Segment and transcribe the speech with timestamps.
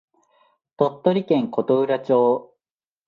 [0.77, 2.55] 鳥取県琴浦町